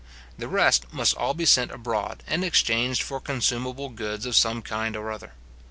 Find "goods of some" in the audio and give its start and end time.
3.89-4.63